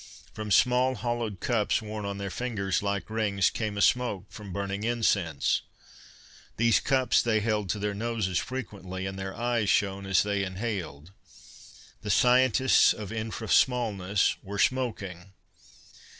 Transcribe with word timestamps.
From 0.33 0.49
small 0.49 0.95
hollowed 0.95 1.39
cups 1.41 1.79
worn 1.79 2.05
on 2.05 2.17
their 2.17 2.31
fingers 2.31 2.81
like 2.81 3.07
rings, 3.07 3.51
came 3.51 3.77
a 3.77 3.83
smoke 3.83 4.25
from 4.31 4.51
burning 4.51 4.81
incense. 4.83 5.61
These 6.57 6.79
cups 6.79 7.21
they 7.21 7.39
held 7.39 7.69
to 7.69 7.77
their 7.77 7.93
noses 7.93 8.39
frequently, 8.39 9.05
and 9.05 9.19
their 9.19 9.35
eyes 9.35 9.69
shone 9.69 10.07
as 10.07 10.23
they 10.23 10.43
inhaled. 10.43 11.11
The 12.01 12.09
scientists 12.09 12.93
of 12.93 13.11
infra 13.13 13.47
smallness 13.47 14.37
were 14.41 14.57
smoking! 14.57 15.33